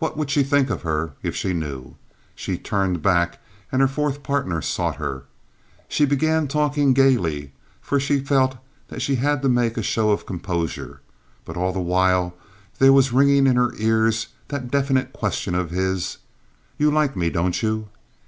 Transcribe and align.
What 0.00 0.16
would 0.16 0.30
she 0.30 0.42
think 0.42 0.68
of 0.68 0.82
her 0.82 1.12
if 1.22 1.36
she 1.36 1.52
knew? 1.52 1.94
She 2.34 2.58
turned 2.58 3.02
back, 3.02 3.38
and 3.70 3.80
her 3.80 3.86
fourth 3.86 4.20
partner 4.24 4.60
sought 4.60 4.96
her. 4.96 5.26
She 5.88 6.04
began 6.04 6.48
talking 6.48 6.92
gayly, 6.92 7.52
for 7.80 8.00
she 8.00 8.18
felt 8.18 8.56
that 8.88 9.00
she 9.00 9.14
had 9.14 9.42
to 9.42 9.48
make 9.48 9.76
a 9.76 9.82
show 9.84 10.10
of 10.10 10.26
composure; 10.26 11.02
but 11.44 11.56
all 11.56 11.72
the 11.72 11.78
while 11.78 12.34
there 12.80 12.92
was 12.92 13.12
ringing 13.12 13.46
in 13.46 13.54
her 13.54 13.72
ears 13.76 14.26
that 14.48 14.72
definite 14.72 15.12
question 15.12 15.54
of 15.54 15.70
his, 15.70 16.18
"You 16.76 16.90
like 16.90 17.14
me, 17.16 17.30
don't 17.30 17.62
you?" 17.62 17.86